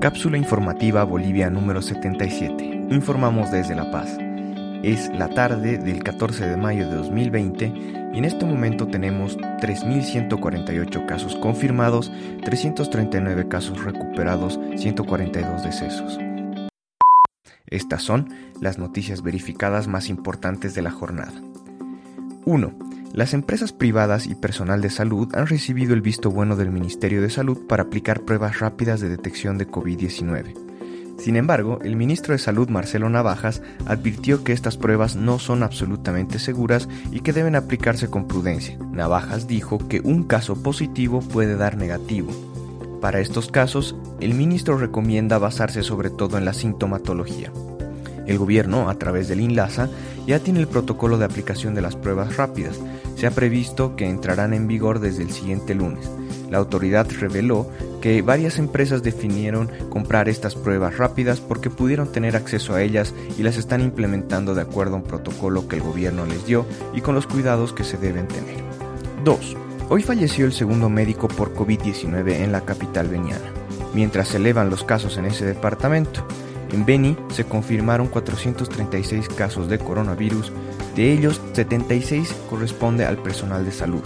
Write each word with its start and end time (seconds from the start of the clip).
Cápsula 0.00 0.38
informativa 0.38 1.02
Bolivia 1.02 1.50
número 1.50 1.82
77. 1.82 2.86
Informamos 2.90 3.50
desde 3.50 3.74
La 3.74 3.90
Paz. 3.90 4.16
Es 4.84 5.10
la 5.12 5.28
tarde 5.28 5.76
del 5.76 6.04
14 6.04 6.46
de 6.46 6.56
mayo 6.56 6.88
de 6.88 6.94
2020 6.94 7.66
y 8.14 8.18
en 8.18 8.24
este 8.24 8.46
momento 8.46 8.86
tenemos 8.86 9.36
3.148 9.36 11.04
casos 11.04 11.34
confirmados, 11.34 12.12
339 12.44 13.48
casos 13.48 13.82
recuperados, 13.82 14.60
142 14.76 15.64
decesos. 15.64 16.16
Estas 17.66 18.04
son 18.04 18.28
las 18.60 18.78
noticias 18.78 19.22
verificadas 19.22 19.88
más 19.88 20.08
importantes 20.08 20.76
de 20.76 20.82
la 20.82 20.92
jornada. 20.92 21.42
1. 22.44 22.87
Las 23.12 23.32
empresas 23.34 23.72
privadas 23.72 24.26
y 24.26 24.34
personal 24.34 24.82
de 24.82 24.90
salud 24.90 25.34
han 25.34 25.46
recibido 25.46 25.94
el 25.94 26.02
visto 26.02 26.30
bueno 26.30 26.56
del 26.56 26.70
Ministerio 26.70 27.22
de 27.22 27.30
Salud 27.30 27.66
para 27.66 27.84
aplicar 27.84 28.20
pruebas 28.20 28.60
rápidas 28.60 29.00
de 29.00 29.08
detección 29.08 29.58
de 29.58 29.66
COVID-19. 29.66 30.54
Sin 31.18 31.34
embargo, 31.34 31.80
el 31.82 31.96
ministro 31.96 32.32
de 32.32 32.38
Salud 32.38 32.68
Marcelo 32.68 33.08
Navajas 33.08 33.60
advirtió 33.86 34.44
que 34.44 34.52
estas 34.52 34.76
pruebas 34.76 35.16
no 35.16 35.40
son 35.40 35.64
absolutamente 35.64 36.38
seguras 36.38 36.88
y 37.10 37.20
que 37.20 37.32
deben 37.32 37.56
aplicarse 37.56 38.08
con 38.08 38.28
prudencia. 38.28 38.78
Navajas 38.92 39.48
dijo 39.48 39.78
que 39.88 40.00
un 40.00 40.22
caso 40.22 40.62
positivo 40.62 41.20
puede 41.20 41.56
dar 41.56 41.76
negativo. 41.76 42.30
Para 43.00 43.20
estos 43.20 43.50
casos, 43.50 43.96
el 44.20 44.34
ministro 44.34 44.76
recomienda 44.76 45.38
basarse 45.38 45.82
sobre 45.82 46.10
todo 46.10 46.38
en 46.38 46.44
la 46.44 46.52
sintomatología. 46.52 47.50
El 48.26 48.38
gobierno, 48.38 48.90
a 48.90 48.94
través 48.96 49.26
del 49.26 49.40
INLASA, 49.40 49.88
ya 50.26 50.38
tiene 50.38 50.60
el 50.60 50.68
protocolo 50.68 51.16
de 51.16 51.24
aplicación 51.24 51.74
de 51.74 51.80
las 51.80 51.96
pruebas 51.96 52.36
rápidas. 52.36 52.78
Se 53.18 53.26
ha 53.26 53.32
previsto 53.32 53.96
que 53.96 54.08
entrarán 54.08 54.54
en 54.54 54.68
vigor 54.68 55.00
desde 55.00 55.24
el 55.24 55.32
siguiente 55.32 55.74
lunes. 55.74 56.08
La 56.50 56.58
autoridad 56.58 57.08
reveló 57.18 57.68
que 58.00 58.22
varias 58.22 58.60
empresas 58.60 59.02
definieron 59.02 59.68
comprar 59.90 60.28
estas 60.28 60.54
pruebas 60.54 60.98
rápidas 60.98 61.40
porque 61.40 61.68
pudieron 61.68 62.12
tener 62.12 62.36
acceso 62.36 62.76
a 62.76 62.82
ellas 62.82 63.12
y 63.36 63.42
las 63.42 63.56
están 63.56 63.80
implementando 63.80 64.54
de 64.54 64.62
acuerdo 64.62 64.94
a 64.94 64.98
un 64.98 65.02
protocolo 65.02 65.66
que 65.66 65.74
el 65.74 65.82
gobierno 65.82 66.26
les 66.26 66.46
dio 66.46 66.64
y 66.94 67.00
con 67.00 67.16
los 67.16 67.26
cuidados 67.26 67.72
que 67.72 67.82
se 67.82 67.98
deben 67.98 68.28
tener. 68.28 68.62
2. 69.24 69.56
Hoy 69.88 70.04
falleció 70.04 70.46
el 70.46 70.52
segundo 70.52 70.88
médico 70.88 71.26
por 71.26 71.52
COVID-19 71.56 72.34
en 72.34 72.52
la 72.52 72.60
capital 72.60 73.08
veniana, 73.08 73.50
mientras 73.94 74.28
se 74.28 74.36
elevan 74.36 74.70
los 74.70 74.84
casos 74.84 75.16
en 75.16 75.24
ese 75.24 75.44
departamento. 75.44 76.24
En 76.72 76.84
Beni 76.84 77.16
se 77.30 77.44
confirmaron 77.44 78.08
436 78.08 79.28
casos 79.30 79.68
de 79.68 79.78
coronavirus, 79.78 80.52
de 80.94 81.12
ellos 81.12 81.40
76 81.54 82.34
corresponde 82.50 83.06
al 83.06 83.18
personal 83.18 83.64
de 83.64 83.72
salud, 83.72 84.02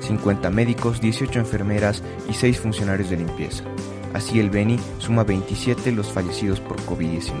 50 0.00 0.48
médicos, 0.50 1.00
18 1.00 1.38
enfermeras 1.38 2.02
y 2.28 2.32
6 2.32 2.60
funcionarios 2.60 3.10
de 3.10 3.18
limpieza. 3.18 3.64
Así 4.14 4.40
el 4.40 4.48
Beni 4.48 4.78
suma 4.98 5.24
27 5.24 5.92
los 5.92 6.10
fallecidos 6.10 6.60
por 6.60 6.78
COVID-19. 6.86 7.32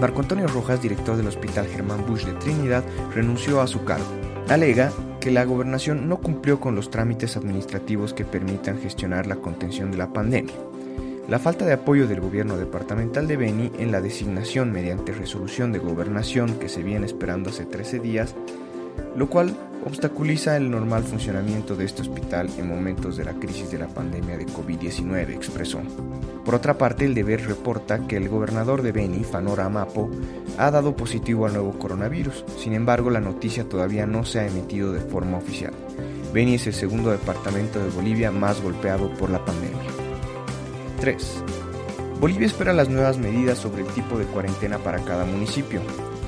Marco 0.00 0.20
Antonio 0.20 0.48
Rojas, 0.48 0.82
director 0.82 1.16
del 1.16 1.28
Hospital 1.28 1.68
Germán 1.68 2.04
Bush 2.06 2.24
de 2.24 2.32
Trinidad, 2.34 2.84
renunció 3.14 3.60
a 3.60 3.66
su 3.66 3.84
cargo. 3.84 4.06
Alega 4.48 4.92
que 5.20 5.30
la 5.30 5.44
gobernación 5.44 6.08
no 6.08 6.18
cumplió 6.18 6.60
con 6.60 6.74
los 6.74 6.90
trámites 6.90 7.36
administrativos 7.36 8.12
que 8.12 8.24
permitan 8.24 8.80
gestionar 8.80 9.26
la 9.26 9.36
contención 9.36 9.90
de 9.90 9.98
la 9.98 10.12
pandemia 10.12 10.54
la 11.28 11.38
falta 11.40 11.64
de 11.64 11.72
apoyo 11.72 12.06
del 12.06 12.20
gobierno 12.20 12.56
departamental 12.56 13.26
de 13.26 13.36
Beni 13.36 13.72
en 13.78 13.90
la 13.90 14.00
designación 14.00 14.72
mediante 14.72 15.12
resolución 15.12 15.72
de 15.72 15.80
gobernación 15.80 16.58
que 16.58 16.68
se 16.68 16.82
viene 16.82 17.06
esperando 17.06 17.50
hace 17.50 17.64
13 17.64 17.98
días, 17.98 18.34
lo 19.16 19.28
cual 19.28 19.56
obstaculiza 19.84 20.56
el 20.56 20.70
normal 20.70 21.02
funcionamiento 21.02 21.74
de 21.74 21.84
este 21.84 22.02
hospital 22.02 22.48
en 22.58 22.68
momentos 22.68 23.16
de 23.16 23.24
la 23.24 23.34
crisis 23.34 23.70
de 23.70 23.78
la 23.78 23.88
pandemia 23.88 24.36
de 24.36 24.46
COVID-19, 24.46 25.30
expresó. 25.30 25.80
Por 26.44 26.54
otra 26.54 26.78
parte, 26.78 27.04
el 27.04 27.14
deber 27.14 27.44
reporta 27.46 28.06
que 28.06 28.16
el 28.16 28.28
gobernador 28.28 28.82
de 28.82 28.92
Beni, 28.92 29.24
Fanora 29.24 29.66
Amapo, 29.66 30.08
ha 30.58 30.70
dado 30.70 30.94
positivo 30.96 31.46
al 31.46 31.54
nuevo 31.54 31.76
coronavirus. 31.78 32.44
Sin 32.58 32.72
embargo, 32.72 33.10
la 33.10 33.20
noticia 33.20 33.68
todavía 33.68 34.06
no 34.06 34.24
se 34.24 34.40
ha 34.40 34.46
emitido 34.46 34.92
de 34.92 35.00
forma 35.00 35.38
oficial. 35.38 35.72
Beni 36.32 36.54
es 36.54 36.66
el 36.66 36.74
segundo 36.74 37.10
departamento 37.10 37.82
de 37.82 37.90
Bolivia 37.90 38.30
más 38.30 38.60
golpeado 38.60 39.12
por 39.14 39.30
la 39.30 39.44
pandemia. 39.44 39.95
3. 40.96 41.42
Bolivia 42.20 42.46
espera 42.46 42.72
las 42.72 42.88
nuevas 42.88 43.18
medidas 43.18 43.58
sobre 43.58 43.82
el 43.82 43.88
tipo 43.88 44.18
de 44.18 44.24
cuarentena 44.24 44.78
para 44.78 45.04
cada 45.04 45.24
municipio. 45.24 45.80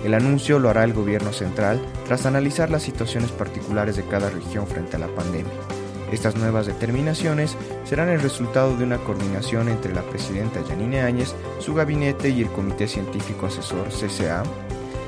El 0.05 0.15
anuncio 0.15 0.59
lo 0.59 0.69
hará 0.69 0.85
el 0.85 0.93
gobierno 0.93 1.33
central 1.33 1.81
tras 2.07 2.27
analizar 2.27 2.71
las 2.71 2.83
situaciones 2.83 3.33
particulares 3.33 3.97
de 3.97 4.05
cada 4.05 4.31
región 4.31 4.67
frente 4.67 4.97
a 4.97 5.01
la 5.01 5.09
pandemia. 5.09 5.53
Estas 6.13 6.37
nuevas 6.37 6.67
determinaciones 6.67 7.57
serán 7.85 8.09
el 8.09 8.21
resultado 8.21 8.77
de 8.77 8.85
una 8.85 8.99
coordinación 8.99 9.69
entre 9.69 9.95
la 9.95 10.03
presidenta 10.03 10.63
Yanine 10.63 11.01
Áñez, 11.01 11.35
su 11.59 11.75
gabinete 11.75 12.31
y 12.31 12.43
el 12.43 12.49
Comité 12.49 12.87
Científico 12.87 13.47
Asesor 13.47 13.89
CCA, 13.89 14.43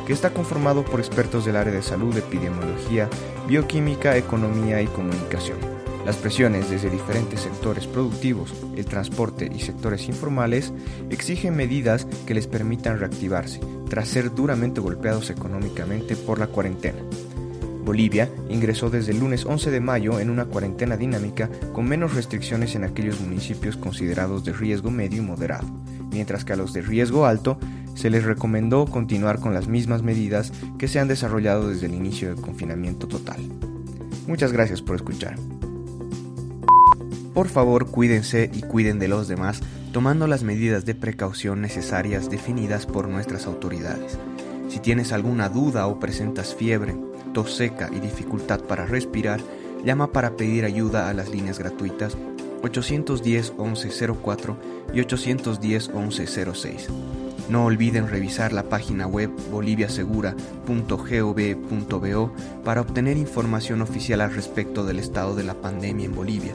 que 0.06 0.12
está 0.12 0.30
conformado 0.30 0.84
por 0.84 1.00
expertos 1.00 1.44
del 1.44 1.56
área 1.56 1.72
de 1.72 1.82
salud, 1.82 2.16
epidemiología, 2.16 3.08
bioquímica, 3.46 4.16
economía 4.16 4.82
y 4.82 4.86
comunicación. 4.88 5.79
Las 6.04 6.16
presiones 6.16 6.70
desde 6.70 6.90
diferentes 6.90 7.40
sectores 7.40 7.86
productivos, 7.86 8.54
el 8.76 8.86
transporte 8.86 9.50
y 9.54 9.60
sectores 9.60 10.08
informales 10.08 10.72
exigen 11.10 11.54
medidas 11.54 12.06
que 12.26 12.34
les 12.34 12.46
permitan 12.46 12.98
reactivarse 12.98 13.60
tras 13.88 14.08
ser 14.08 14.34
duramente 14.34 14.80
golpeados 14.80 15.30
económicamente 15.30 16.16
por 16.16 16.38
la 16.38 16.46
cuarentena. 16.46 17.00
Bolivia 17.84 18.30
ingresó 18.48 18.88
desde 18.88 19.12
el 19.12 19.20
lunes 19.20 19.44
11 19.44 19.70
de 19.70 19.80
mayo 19.80 20.20
en 20.20 20.30
una 20.30 20.46
cuarentena 20.46 20.96
dinámica 20.96 21.50
con 21.72 21.88
menos 21.88 22.14
restricciones 22.14 22.74
en 22.74 22.84
aquellos 22.84 23.20
municipios 23.20 23.76
considerados 23.76 24.44
de 24.44 24.52
riesgo 24.52 24.90
medio 24.90 25.18
y 25.22 25.26
moderado, 25.26 25.68
mientras 26.10 26.44
que 26.44 26.52
a 26.52 26.56
los 26.56 26.72
de 26.72 26.82
riesgo 26.82 27.26
alto 27.26 27.58
se 27.94 28.10
les 28.10 28.24
recomendó 28.24 28.86
continuar 28.86 29.40
con 29.40 29.54
las 29.54 29.66
mismas 29.68 30.02
medidas 30.02 30.52
que 30.78 30.88
se 30.88 30.98
han 30.98 31.08
desarrollado 31.08 31.68
desde 31.68 31.86
el 31.86 31.94
inicio 31.94 32.28
del 32.28 32.40
confinamiento 32.40 33.08
total. 33.08 33.40
Muchas 34.26 34.52
gracias 34.52 34.80
por 34.80 34.96
escuchar. 34.96 35.36
Por 37.34 37.48
favor, 37.48 37.86
cuídense 37.86 38.50
y 38.52 38.62
cuiden 38.62 38.98
de 38.98 39.06
los 39.06 39.28
demás, 39.28 39.60
tomando 39.92 40.26
las 40.26 40.42
medidas 40.42 40.84
de 40.84 40.96
precaución 40.96 41.60
necesarias 41.60 42.28
definidas 42.28 42.86
por 42.86 43.06
nuestras 43.08 43.46
autoridades. 43.46 44.18
Si 44.68 44.80
tienes 44.80 45.12
alguna 45.12 45.48
duda 45.48 45.86
o 45.86 46.00
presentas 46.00 46.56
fiebre, 46.56 46.96
tos 47.32 47.54
seca 47.54 47.88
y 47.92 48.00
dificultad 48.00 48.58
para 48.60 48.84
respirar, 48.84 49.40
llama 49.84 50.10
para 50.12 50.36
pedir 50.36 50.64
ayuda 50.64 51.08
a 51.08 51.14
las 51.14 51.30
líneas 51.30 51.60
gratuitas 51.60 52.16
810 52.62 53.54
1104 53.58 54.56
y 54.92 55.00
810 55.00 55.94
1106. 55.94 56.88
No 57.48 57.64
olviden 57.64 58.08
revisar 58.08 58.52
la 58.52 58.64
página 58.64 59.06
web 59.06 59.30
boliviasegura.gov.bo 59.50 62.32
para 62.64 62.80
obtener 62.80 63.16
información 63.16 63.82
oficial 63.82 64.20
al 64.20 64.34
respecto 64.34 64.84
del 64.84 64.98
estado 65.00 65.34
de 65.34 65.42
la 65.44 65.54
pandemia 65.54 66.06
en 66.06 66.14
Bolivia 66.14 66.54